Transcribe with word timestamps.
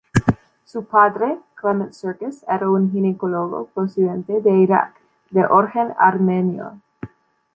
Su 0.63 0.85
padre, 0.85 1.37
Clement 1.53 1.91
Serkis, 1.91 2.43
era 2.47 2.67
un 2.67 2.91
ginecólogo 2.91 3.67
procedente 3.67 4.41
de 4.41 4.49
Irak, 4.49 4.95
de 5.29 5.45
origen 5.45 5.93
armenio. 5.95 6.81